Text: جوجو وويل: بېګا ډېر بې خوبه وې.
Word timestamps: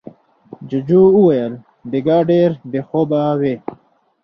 جوجو 0.69 1.01
وويل: 1.15 1.53
بېګا 1.91 2.17
ډېر 2.29 2.49
بې 2.71 2.81
خوبه 2.87 3.21
وې. 3.39 3.55